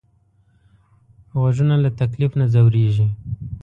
[1.39, 3.07] غوږونه له تکلیف نه ځورېږي